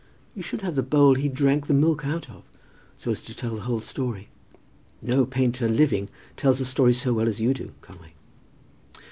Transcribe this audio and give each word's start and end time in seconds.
You 0.33 0.41
should 0.41 0.61
have 0.61 0.73
the 0.73 0.81
bowl 0.81 1.13
he 1.13 1.29
drank 1.29 1.67
the 1.67 1.75
milk 1.75 2.03
out 2.03 2.27
of, 2.27 2.41
so 2.97 3.11
as 3.11 3.21
to 3.21 3.35
tell 3.35 3.53
the 3.53 3.61
whole 3.61 3.81
story. 3.81 4.29
No 4.99 5.27
painter 5.27 5.69
living 5.69 6.09
tells 6.35 6.59
a 6.59 6.65
story 6.65 6.93
so 6.95 7.13
well 7.13 7.27
as 7.27 7.39
you 7.39 7.53
do, 7.53 7.73
Conway." 7.81 8.13